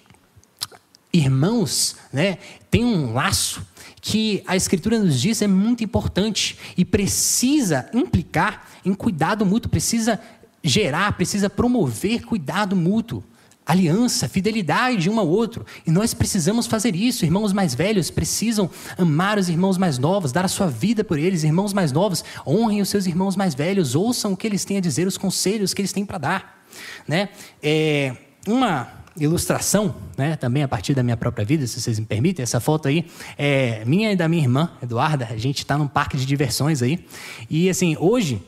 [1.12, 2.38] irmãos, né,
[2.70, 3.64] tem um laço
[4.00, 10.20] que a Escritura nos diz é muito importante e precisa implicar em cuidado mútuo, precisa
[10.62, 13.22] gerar, precisa promover cuidado mútuo
[13.66, 15.64] aliança, fidelidade um ao outro.
[15.86, 17.24] E nós precisamos fazer isso.
[17.24, 21.44] Irmãos mais velhos precisam amar os irmãos mais novos, dar a sua vida por eles.
[21.44, 24.80] Irmãos mais novos, honrem os seus irmãos mais velhos, ouçam o que eles têm a
[24.80, 26.64] dizer, os conselhos que eles têm para dar.
[27.08, 27.30] Né?
[27.62, 32.42] É, uma ilustração, né, também a partir da minha própria vida, se vocês me permitem,
[32.42, 33.06] essa foto aí
[33.38, 35.28] é minha e da minha irmã, Eduarda.
[35.30, 37.06] A gente está num parque de diversões aí.
[37.48, 38.42] E assim, hoje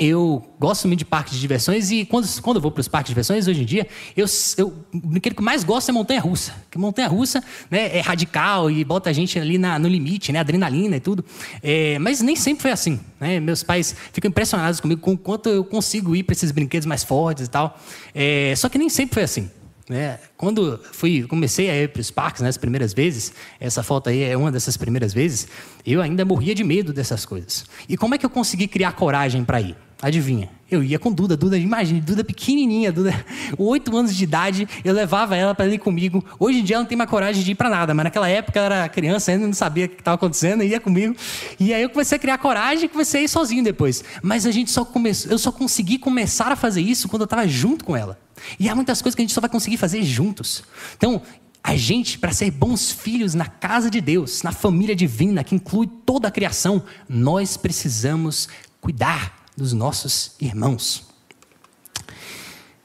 [0.00, 3.08] eu gosto muito de parques de diversões e quando, quando eu vou para os parques
[3.08, 3.86] de diversões, hoje em dia,
[4.16, 4.24] eu,
[4.56, 6.54] eu, o brinquedo que mais gosto é montanha-russa.
[6.62, 10.96] Porque montanha-russa né, é radical e bota a gente ali na, no limite, né, adrenalina
[10.96, 11.22] e tudo.
[11.62, 12.98] É, mas nem sempre foi assim.
[13.20, 13.38] Né?
[13.40, 17.04] Meus pais ficam impressionados comigo com o quanto eu consigo ir para esses brinquedos mais
[17.04, 17.78] fortes e tal.
[18.14, 19.50] É, só que nem sempre foi assim.
[19.86, 20.18] Né?
[20.36, 24.22] Quando fui, comecei a ir para os parques, né, as primeiras vezes, essa foto aí
[24.22, 25.48] é uma dessas primeiras vezes,
[25.84, 27.66] eu ainda morria de medo dessas coisas.
[27.88, 29.76] E como é que eu consegui criar coragem para ir?
[30.02, 30.48] Adivinha?
[30.70, 33.12] Eu ia com Duda, Duda, imagine, Duda pequenininha, Duda,
[33.58, 36.24] oito anos de idade, eu levava ela para ir comigo.
[36.38, 38.58] Hoje em dia ela não tem mais coragem de ir para nada, mas naquela época
[38.58, 41.14] ela era criança, ainda não sabia o que estava acontecendo, ia comigo.
[41.58, 44.02] E aí eu comecei a criar coragem e comecei a ir sozinho depois.
[44.22, 47.46] Mas a gente só começou, eu só consegui começar a fazer isso quando eu estava
[47.46, 48.18] junto com ela.
[48.58, 50.62] E há muitas coisas que a gente só vai conseguir fazer juntos.
[50.96, 51.20] Então,
[51.62, 55.86] a gente, para ser bons filhos na casa de Deus, na família divina, que inclui
[56.06, 58.48] toda a criação, nós precisamos
[58.80, 61.06] cuidar dos nossos irmãos.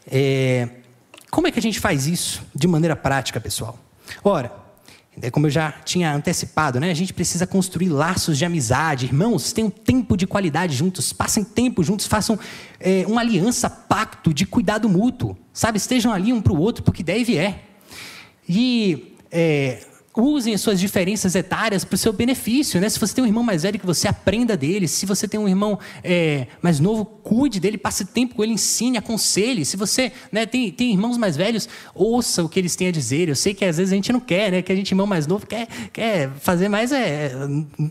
[0.06, 0.68] É,
[1.32, 3.80] como é que a gente faz isso de maneira prática, pessoal?
[4.22, 4.52] Ora,
[5.22, 6.92] é como eu já tinha antecipado, né?
[6.92, 9.06] A gente precisa construir laços de amizade.
[9.06, 12.38] Irmãos, tenham tempo de qualidade juntos, passem tempo juntos, façam
[12.78, 15.38] é, uma aliança, pacto de cuidado mútuo.
[15.54, 15.78] Sabe?
[15.78, 17.64] Estejam ali um para o outro, porque deve é.
[18.50, 19.82] E é,
[20.16, 22.80] usem as suas diferenças etárias para o seu benefício.
[22.80, 22.90] Né?
[22.90, 24.88] Se você tem um irmão mais velho, que você aprenda dele.
[24.88, 28.98] Se você tem um irmão é, mais novo, cuide dele, passe tempo com ele, ensine,
[28.98, 29.66] aconselhe.
[29.66, 33.30] Se você né, tem, tem irmãos mais velhos, ouça o que eles têm a dizer.
[33.30, 34.62] Eu sei que às vezes a gente não quer, né?
[34.62, 37.32] que a gente, irmão mais novo, quer, quer fazer mais é,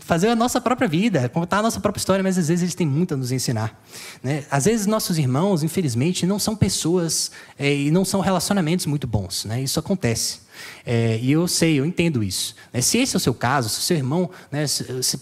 [0.01, 2.87] fazer a nossa própria vida, contar a nossa própria história, mas às vezes eles têm
[2.87, 3.79] muito a nos ensinar.
[4.23, 4.43] Né?
[4.49, 9.45] Às vezes nossos irmãos, infelizmente, não são pessoas é, e não são relacionamentos muito bons.
[9.45, 9.61] Né?
[9.61, 10.44] Isso acontece.
[10.85, 12.55] É, e eu sei, eu entendo isso.
[12.71, 12.81] Né?
[12.81, 15.17] Se esse é o seu caso, se o seu irmão né, se, se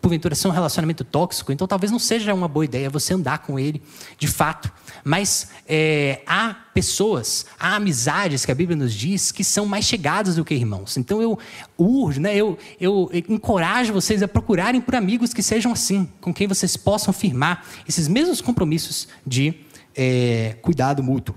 [0.00, 3.58] porventura, ser um relacionamento tóxico, então talvez não seja uma boa ideia você andar com
[3.58, 3.82] ele
[4.18, 4.70] de fato.
[5.04, 10.36] Mas é, há pessoas, há amizades que a Bíblia nos diz que são mais chegadas
[10.36, 10.96] do que irmãos.
[10.96, 11.38] Então eu
[11.76, 16.46] urjo, né, eu, eu encorajo vocês a procurarem por amigos que sejam assim, com quem
[16.46, 19.54] vocês possam firmar esses mesmos compromissos de
[19.94, 21.34] é, cuidado mútuo.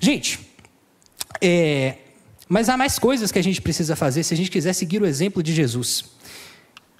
[0.00, 0.45] Gente,
[1.40, 1.98] é,
[2.48, 5.06] mas há mais coisas que a gente precisa fazer se a gente quiser seguir o
[5.06, 6.04] exemplo de Jesus.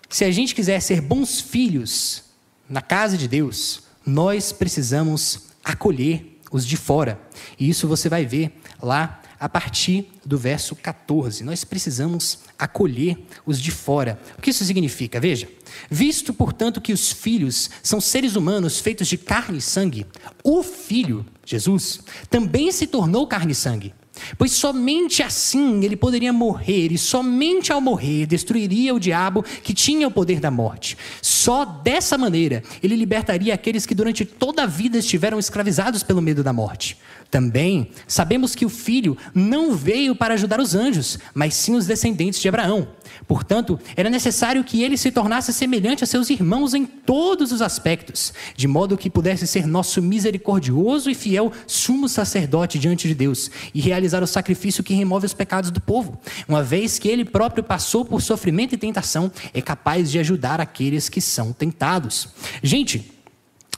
[0.08, 2.24] Se a gente quiser ser bons filhos
[2.68, 7.20] na casa de Deus, nós precisamos acolher os de fora.
[7.58, 11.44] E isso você vai ver lá a partir do verso 14.
[11.44, 14.18] Nós precisamos acolher os de fora.
[14.38, 15.20] O que isso significa?
[15.20, 15.48] Veja.
[15.90, 20.06] Visto, portanto, que os filhos são seres humanos feitos de carne e sangue,
[20.42, 23.94] o Filho, Jesus, também se tornou carne e sangue.
[24.38, 30.08] Pois somente assim ele poderia morrer, e somente ao morrer destruiria o diabo que tinha
[30.08, 30.96] o poder da morte.
[31.20, 36.42] Só dessa maneira ele libertaria aqueles que durante toda a vida estiveram escravizados pelo medo
[36.42, 36.96] da morte.
[37.30, 42.40] Também sabemos que o filho não veio para ajudar os anjos, mas sim os descendentes
[42.40, 42.88] de Abraão.
[43.26, 48.32] Portanto, era necessário que ele se tornasse semelhante a seus irmãos em todos os aspectos,
[48.56, 53.80] de modo que pudesse ser nosso misericordioso e fiel sumo sacerdote diante de Deus e
[53.80, 56.18] realizar o sacrifício que remove os pecados do povo.
[56.48, 61.08] Uma vez que ele próprio passou por sofrimento e tentação, é capaz de ajudar aqueles
[61.08, 62.28] que são tentados.
[62.62, 63.12] Gente,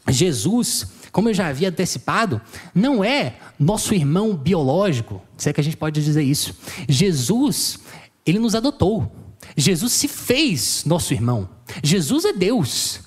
[0.08, 0.86] Jesus,
[1.18, 2.40] como eu já havia antecipado,
[2.72, 6.56] não é nosso irmão biológico, se é que a gente pode dizer isso.
[6.88, 7.80] Jesus,
[8.24, 9.10] ele nos adotou.
[9.56, 11.48] Jesus se fez nosso irmão.
[11.82, 13.00] Jesus é Deus.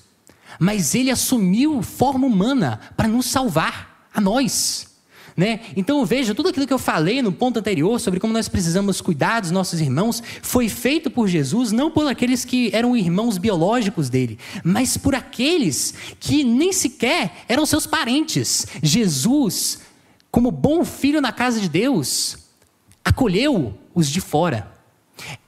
[0.60, 4.88] Mas ele assumiu forma humana para nos salvar, a nós.
[5.36, 5.60] Né?
[5.76, 9.40] Então veja, tudo aquilo que eu falei no ponto anterior sobre como nós precisamos cuidar
[9.40, 14.38] dos nossos irmãos foi feito por Jesus, não por aqueles que eram irmãos biológicos dele,
[14.62, 18.66] mas por aqueles que nem sequer eram seus parentes.
[18.82, 19.80] Jesus,
[20.30, 22.36] como bom filho na casa de Deus,
[23.04, 24.70] acolheu os de fora.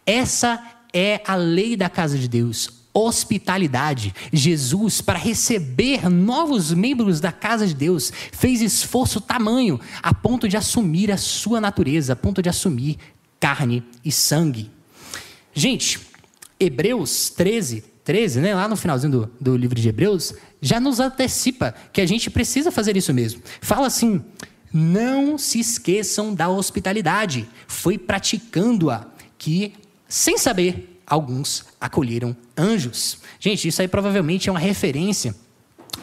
[0.07, 4.15] Essa é a lei da casa de Deus hospitalidade.
[4.33, 10.57] Jesus, para receber novos membros da casa de Deus, fez esforço tamanho a ponto de
[10.57, 12.97] assumir a sua natureza, a ponto de assumir
[13.41, 14.71] carne e sangue.
[15.53, 16.01] Gente,
[16.59, 21.75] Hebreus 13, 13, né, lá no finalzinho do, do livro de Hebreus, já nos antecipa
[21.93, 23.43] que a gente precisa fazer isso mesmo.
[23.61, 24.23] Fala assim:
[24.73, 29.75] não se esqueçam da hospitalidade, foi praticando-a que,
[30.09, 33.19] sem saber, alguns acolheram anjos.
[33.39, 35.35] Gente, isso aí provavelmente é uma referência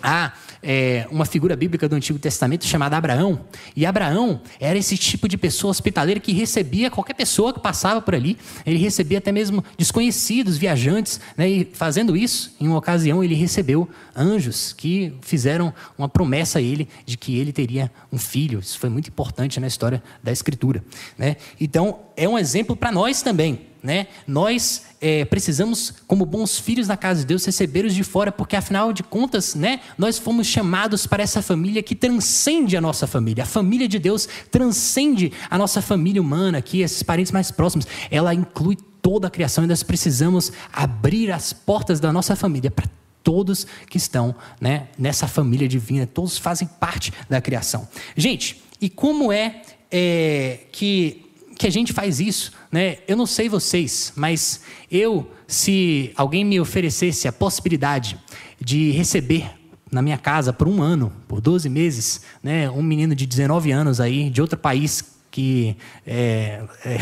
[0.01, 0.33] a
[0.63, 3.41] é, uma figura bíblica do Antigo Testamento chamada Abraão.
[3.75, 8.13] E Abraão era esse tipo de pessoa hospitaleira que recebia qualquer pessoa que passava por
[8.13, 8.37] ali.
[8.65, 11.19] Ele recebia até mesmo desconhecidos, viajantes.
[11.35, 11.49] Né?
[11.49, 16.87] E fazendo isso, em uma ocasião, ele recebeu anjos que fizeram uma promessa a ele
[17.05, 18.59] de que ele teria um filho.
[18.59, 20.83] Isso foi muito importante na história da Escritura.
[21.17, 21.37] Né?
[21.59, 23.61] Então, é um exemplo para nós também.
[23.81, 24.05] Né?
[24.27, 28.55] Nós é, precisamos, como bons filhos da casa de Deus, receber os de fora, porque
[28.55, 33.43] afinal de contas, né, nós fomos chamados para essa família que transcende a nossa família.
[33.43, 37.87] A família de Deus transcende a nossa família humana aqui, esses parentes mais próximos.
[38.11, 42.85] Ela inclui toda a criação e nós precisamos abrir as portas da nossa família para
[43.23, 47.87] todos que estão né, nessa família divina, todos fazem parte da criação.
[48.15, 51.30] Gente, e como é, é que
[51.61, 52.97] que a gente faz isso, né?
[53.07, 58.17] Eu não sei vocês, mas eu, se alguém me oferecesse a possibilidade
[58.59, 59.47] de receber
[59.91, 62.67] na minha casa por um ano, por 12 meses, né?
[62.71, 66.97] Um menino de 19 anos aí, de outro país que é, é,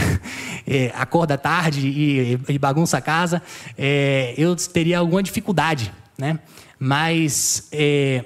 [0.67, 3.41] é, acorda tarde e, e, bagunça a casa,
[3.77, 6.37] é, eu teria alguma dificuldade, né?
[6.77, 8.25] Mas é,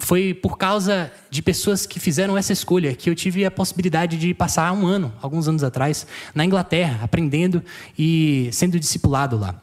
[0.00, 4.34] foi por causa de pessoas que fizeram essa escolha que eu tive a possibilidade de
[4.34, 7.62] passar um ano, alguns anos atrás, na Inglaterra, aprendendo
[7.96, 9.62] e sendo discipulado lá.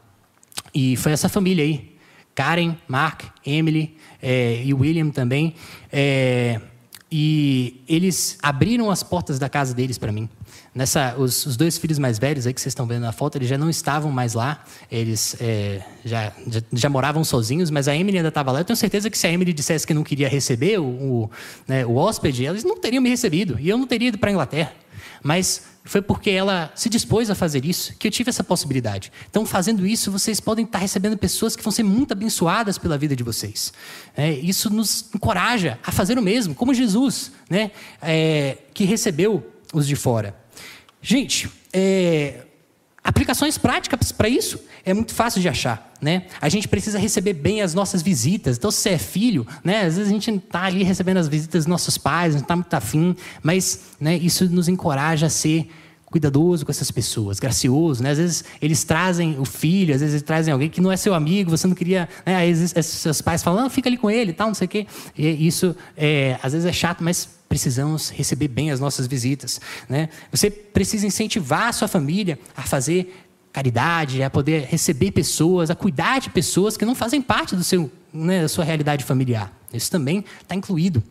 [0.73, 1.95] E foi essa família aí,
[2.33, 5.55] Karen, Mark, Emily é, e William também.
[5.91, 6.61] É,
[7.11, 10.29] e eles abriram as portas da casa deles para mim.
[10.77, 13.49] Nessa, os, os, dois filhos mais velhos aí que vocês estão vendo na foto, eles
[13.49, 18.17] já não estavam mais lá, eles é, já, já, já, moravam sozinhos, mas a Emily
[18.17, 18.59] ainda estava lá.
[18.59, 21.31] Eu tenho certeza que se a Emily dissesse que não queria receber o, o,
[21.67, 24.33] né, o hóspede, eles não teriam me recebido e eu não teria ido para a
[24.33, 24.71] Inglaterra.
[25.23, 29.11] Mas foi porque ela se dispôs a fazer isso que eu tive essa possibilidade.
[29.27, 33.15] Então, fazendo isso, vocês podem estar recebendo pessoas que vão ser muito abençoadas pela vida
[33.15, 33.73] de vocês.
[34.15, 39.87] É, isso nos encoraja a fazer o mesmo, como Jesus, né, é, que recebeu os
[39.87, 40.35] de fora.
[41.01, 42.45] Gente, é,
[43.03, 46.23] aplicações práticas para isso é muito fácil de achar, né?
[46.41, 48.57] A gente precisa receber bem as nossas visitas.
[48.57, 49.85] Então, se você é filho, né?
[49.85, 52.73] Às vezes a gente está ali recebendo as visitas dos nossos pais, não está muito
[52.73, 55.69] afim, mas né, isso nos encoraja a ser
[56.05, 58.11] cuidadoso com essas pessoas, gracioso, né?
[58.11, 61.13] Às vezes eles trazem o filho, às vezes eles trazem alguém que não é seu
[61.13, 62.49] amigo, você não queria, né?
[62.49, 64.87] Às vezes seus pais falam, não, fica ali com ele, tal, não sei o quê.
[65.17, 70.09] E isso, é, às vezes é chato, mas precisamos receber bem as nossas visitas, né?
[70.31, 76.19] Você precisa incentivar a sua família a fazer caridade, a poder receber pessoas, a cuidar
[76.19, 79.51] de pessoas que não fazem parte do seu, né, da sua realidade familiar.
[79.73, 81.01] Isso também está incluído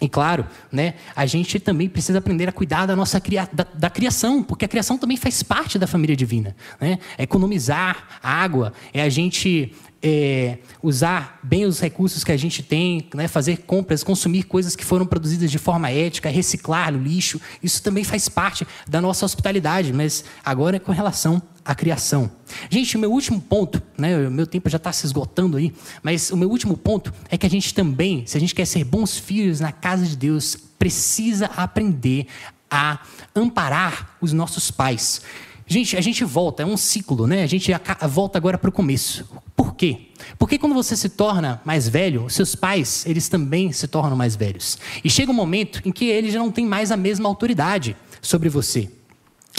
[0.00, 3.88] e claro, né, a gente também precisa aprender a cuidar da nossa cria da, da,
[3.88, 6.54] criação, porque a criação também faz parte da família divina.
[6.78, 6.98] Né?
[7.16, 9.74] É economizar água, é a gente
[10.08, 14.84] é, usar bem os recursos que a gente tem, né, fazer compras, consumir coisas que
[14.84, 19.92] foram produzidas de forma ética, reciclar o lixo, isso também faz parte da nossa hospitalidade,
[19.92, 22.30] mas agora é com relação à criação.
[22.70, 26.30] Gente, o meu último ponto, né, o meu tempo já está se esgotando aí, mas
[26.30, 29.18] o meu último ponto é que a gente também, se a gente quer ser bons
[29.18, 32.28] filhos na casa de Deus, precisa aprender
[32.70, 33.00] a
[33.34, 35.22] amparar os nossos pais.
[35.68, 37.42] Gente, a gente volta, é um ciclo, né?
[37.42, 37.72] A gente
[38.08, 39.28] volta agora para o começo.
[39.56, 40.08] Por quê?
[40.38, 44.78] Porque quando você se torna mais velho, seus pais, eles também se tornam mais velhos.
[45.02, 48.48] E chega um momento em que eles já não têm mais a mesma autoridade sobre
[48.48, 48.88] você.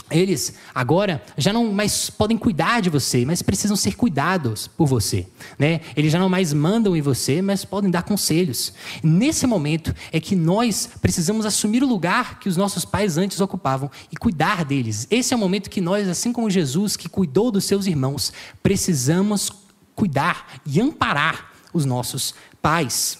[0.09, 5.27] Eles agora já não mais podem cuidar de você, mas precisam ser cuidados por você.
[5.59, 5.81] Né?
[5.95, 8.73] Eles já não mais mandam em você, mas podem dar conselhos.
[9.03, 13.91] Nesse momento é que nós precisamos assumir o lugar que os nossos pais antes ocupavam
[14.11, 15.07] e cuidar deles.
[15.11, 18.31] Esse é o momento que nós, assim como Jesus, que cuidou dos seus irmãos,
[18.63, 19.51] precisamos
[19.93, 23.19] cuidar e amparar os nossos pais.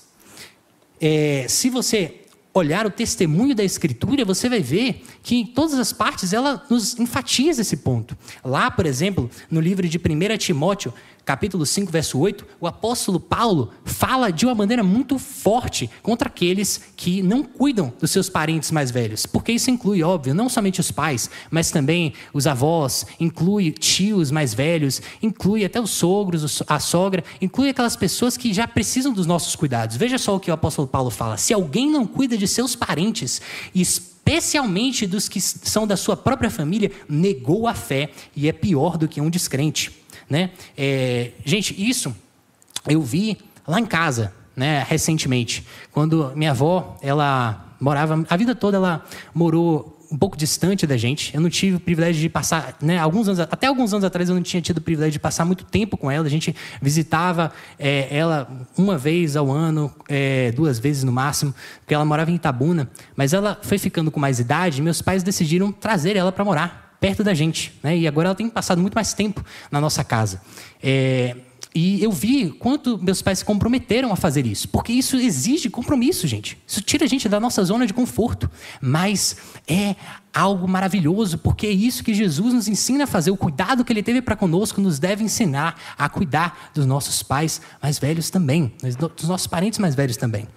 [1.02, 2.27] É, se você
[2.58, 7.00] olhar o testemunho da Escritura, você vai ver que em todas as partes ela nos
[7.00, 8.18] enfatiza esse ponto.
[8.44, 10.94] Lá, por exemplo, no livro de 1 Timóteo,
[11.28, 16.80] capítulo 5, verso 8, o apóstolo Paulo fala de uma maneira muito forte contra aqueles
[16.96, 19.26] que não cuidam dos seus parentes mais velhos.
[19.26, 24.54] Porque isso inclui, óbvio, não somente os pais, mas também os avós, inclui tios mais
[24.54, 29.54] velhos, inclui até os sogros, a sogra, inclui aquelas pessoas que já precisam dos nossos
[29.54, 29.98] cuidados.
[29.98, 33.42] Veja só o que o apóstolo Paulo fala: se alguém não cuida de seus parentes,
[33.76, 39.10] especialmente dos que são da sua própria família, negou a fé e é pior do
[39.10, 40.07] que um descrente.
[40.30, 40.52] Né?
[40.78, 42.16] É, gente, isso
[42.88, 48.78] eu vi lá em casa, né, recentemente, quando minha avó, ela morava a vida toda
[48.78, 51.36] ela morou um pouco distante da gente.
[51.36, 54.36] Eu não tive o privilégio de passar, né, alguns anos, até alguns anos atrás eu
[54.36, 56.26] não tinha tido o privilégio de passar muito tempo com ela.
[56.26, 61.94] A gente visitava é, ela uma vez ao ano, é, duas vezes no máximo, porque
[61.94, 62.90] ela morava em Itabuna.
[63.16, 64.80] Mas ela foi ficando com mais idade.
[64.80, 67.74] E meus pais decidiram trazer ela para morar perto da gente.
[67.84, 67.98] Né?
[67.98, 70.42] E agora ela tem passado muito mais tempo na nossa casa.
[70.82, 71.36] É,
[71.80, 76.26] e eu vi quanto meus pais se comprometeram a fazer isso, porque isso exige compromisso,
[76.26, 76.58] gente.
[76.66, 78.50] Isso tira a gente da nossa zona de conforto,
[78.82, 79.38] mas
[79.68, 79.96] é
[80.34, 83.30] algo maravilhoso, porque é isso que Jesus nos ensina a fazer.
[83.30, 87.62] O cuidado que ele teve para conosco nos deve ensinar a cuidar dos nossos pais
[87.80, 88.74] mais velhos também,
[89.16, 90.48] dos nossos parentes mais velhos também.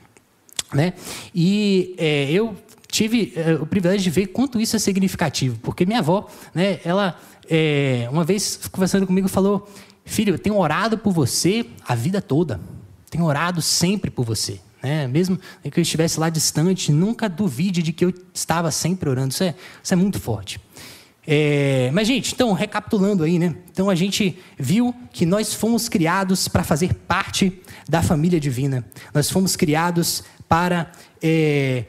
[0.73, 0.95] Né?
[1.35, 2.57] E é, eu
[2.91, 7.19] tive é, o privilégio de ver quanto isso é significativo, porque minha avó, né, ela
[7.49, 9.69] é, uma vez conversando comigo falou:
[10.05, 12.61] Filho, eu tenho orado por você a vida toda,
[13.11, 14.61] tenho orado sempre por você.
[14.83, 15.07] Né?
[15.07, 15.39] Mesmo
[15.71, 19.33] que eu estivesse lá distante, nunca duvide de que eu estava sempre orando.
[19.33, 20.61] Isso é, isso é muito forte.
[21.27, 23.55] É, mas, gente, então, recapitulando aí, né?
[23.71, 28.85] Então, a gente viu que nós fomos criados para fazer parte da família divina.
[29.13, 30.91] Nós fomos criados para
[31.23, 31.85] é,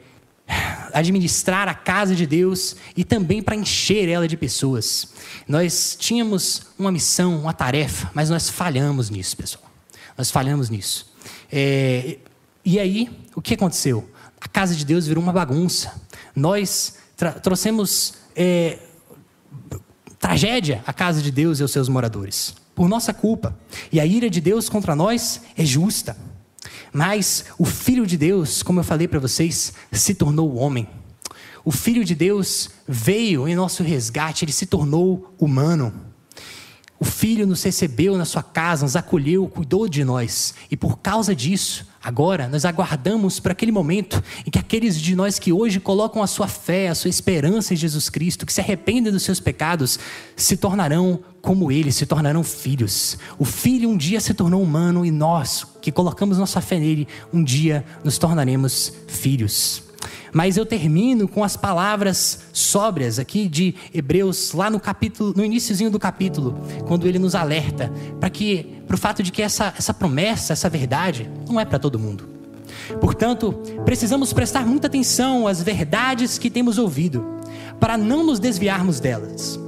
[0.92, 5.12] administrar a casa de Deus e também para encher ela de pessoas.
[5.48, 9.64] Nós tínhamos uma missão, uma tarefa, mas nós falhamos nisso, pessoal.
[10.16, 11.12] Nós falhamos nisso.
[11.50, 12.18] É,
[12.64, 14.08] e aí, o que aconteceu?
[14.40, 16.00] A casa de Deus virou uma bagunça.
[16.34, 16.96] Nós
[17.42, 18.78] trouxemos é,
[20.18, 23.58] tragédia à casa de Deus e aos seus moradores, por nossa culpa.
[23.90, 26.16] E a ira de Deus contra nós é justa.
[26.92, 30.86] Mas o Filho de Deus, como eu falei para vocês, se tornou homem.
[31.64, 36.11] O Filho de Deus veio em nosso resgate, ele se tornou humano.
[37.02, 40.54] O Filho nos recebeu na sua casa, nos acolheu, cuidou de nós.
[40.70, 45.36] E por causa disso, agora nós aguardamos para aquele momento em que aqueles de nós
[45.36, 49.12] que hoje colocam a sua fé, a sua esperança em Jesus Cristo, que se arrependem
[49.12, 49.98] dos seus pecados,
[50.36, 53.18] se tornarão como ele, se tornarão filhos.
[53.36, 57.42] O Filho um dia se tornou humano e nós, que colocamos nossa fé nele, um
[57.42, 59.82] dia nos tornaremos filhos.
[60.32, 65.90] Mas eu termino com as palavras sóbrias aqui de Hebreus, lá no capítulo, no iníciozinho
[65.90, 69.92] do capítulo, quando ele nos alerta para que, para o fato de que essa, essa
[69.92, 72.28] promessa, essa verdade, não é para todo mundo.
[73.00, 73.52] Portanto,
[73.84, 77.24] precisamos prestar muita atenção às verdades que temos ouvido,
[77.78, 79.61] para não nos desviarmos delas.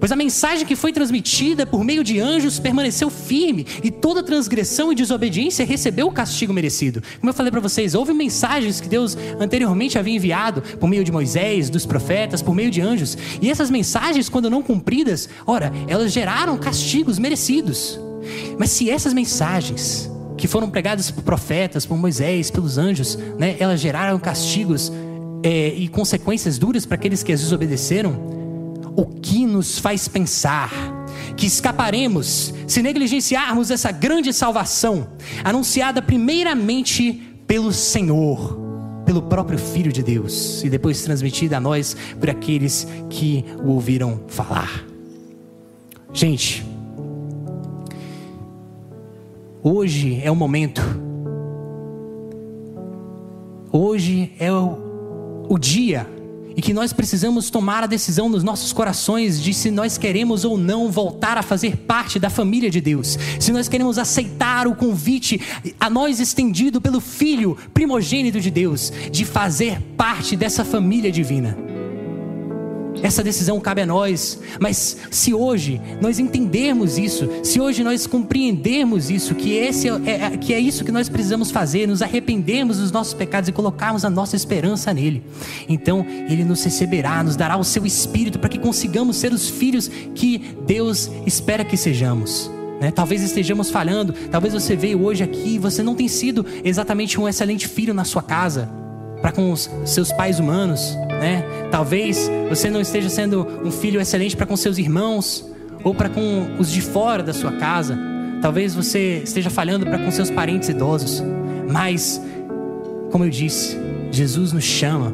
[0.00, 4.90] Pois a mensagem que foi transmitida por meio de anjos permaneceu firme, e toda transgressão
[4.90, 7.02] e desobediência recebeu o castigo merecido.
[7.20, 11.12] Como eu falei para vocês, houve mensagens que Deus anteriormente havia enviado por meio de
[11.12, 16.10] Moisés, dos profetas, por meio de anjos, e essas mensagens, quando não cumpridas, ora, elas
[16.10, 18.00] geraram castigos merecidos.
[18.58, 23.78] Mas se essas mensagens que foram pregadas por profetas, por Moisés, pelos anjos, né, elas
[23.78, 24.90] geraram castigos
[25.42, 28.39] é, e consequências duras para aqueles que as desobedeceram,
[29.00, 30.70] o que nos faz pensar
[31.34, 35.08] que escaparemos se negligenciarmos essa grande salvação,
[35.42, 37.14] anunciada primeiramente
[37.46, 38.60] pelo Senhor,
[39.06, 44.20] pelo próprio Filho de Deus, e depois transmitida a nós por aqueles que o ouviram
[44.28, 44.84] falar.
[46.12, 46.62] Gente,
[49.62, 50.82] hoje é o momento,
[53.72, 56.19] hoje é o, o dia
[56.56, 60.56] e que nós precisamos tomar a decisão nos nossos corações de se nós queremos ou
[60.56, 65.40] não voltar a fazer parte da família de Deus, se nós queremos aceitar o convite
[65.78, 71.79] a nós estendido pelo Filho primogênito de Deus, de fazer parte dessa família divina.
[73.02, 79.10] Essa decisão cabe a nós, mas se hoje nós entendermos isso, se hoje nós compreendermos
[79.10, 82.92] isso, que, esse é, é, que é isso que nós precisamos fazer, nos arrependermos dos
[82.92, 85.22] nossos pecados e colocarmos a nossa esperança nele,
[85.68, 89.90] então Ele nos receberá, nos dará o seu Espírito para que consigamos ser os filhos
[90.14, 92.50] que Deus espera que sejamos.
[92.80, 92.90] Né?
[92.90, 97.28] Talvez estejamos falhando, talvez você veio hoje aqui e você não tem sido exatamente um
[97.28, 98.68] excelente filho na sua casa,
[99.20, 101.44] para com os seus pais humanos, né?
[101.70, 105.46] Talvez você não esteja sendo um filho excelente para com seus irmãos
[105.84, 107.96] ou para com os de fora da sua casa.
[108.40, 111.22] Talvez você esteja falhando para com seus parentes idosos.
[111.68, 112.20] Mas,
[113.12, 113.78] como eu disse,
[114.10, 115.12] Jesus nos chama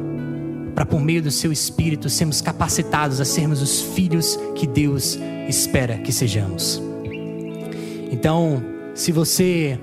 [0.73, 5.97] para por meio do seu espírito sermos capacitados a sermos os filhos que Deus espera
[5.97, 6.81] que sejamos.
[8.11, 9.77] Então, se você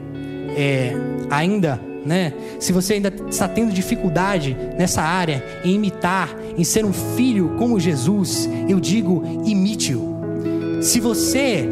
[0.56, 0.94] é,
[1.30, 2.32] ainda né?
[2.58, 7.80] Se você ainda está tendo dificuldade nessa área em imitar, em ser um filho como
[7.80, 10.14] Jesus, eu digo imite-o.
[10.82, 11.68] Se você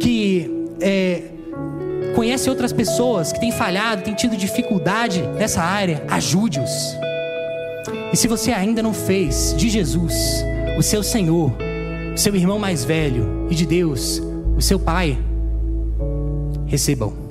[0.00, 0.50] que
[0.80, 1.22] é,
[2.14, 6.70] conhece outras pessoas que têm falhado, têm tido dificuldade nessa área, ajude-os.
[8.12, 10.44] E se você ainda não fez de Jesus
[10.76, 11.52] o seu Senhor,
[12.14, 14.20] o seu irmão mais velho e de Deus
[14.56, 15.18] o seu Pai,
[16.66, 17.29] recebam.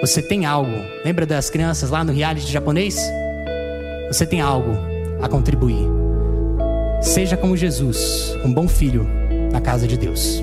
[0.00, 0.70] Você tem algo.
[1.04, 2.96] Lembra das crianças lá no reality japonês?
[4.06, 4.78] Você tem algo
[5.20, 5.86] a contribuir.
[7.02, 9.04] Seja como Jesus, um bom filho
[9.52, 10.40] na casa de Deus.